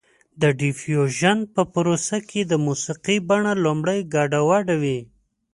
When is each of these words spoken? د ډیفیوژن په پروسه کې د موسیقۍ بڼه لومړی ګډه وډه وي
د 0.41 0.43
ډیفیوژن 0.59 1.37
په 1.53 1.61
پروسه 1.73 2.17
کې 2.29 2.41
د 2.45 2.53
موسیقۍ 2.65 3.17
بڼه 3.29 3.53
لومړی 3.65 3.99
ګډه 4.13 4.39
وډه 4.49 4.75
وي 4.81 4.99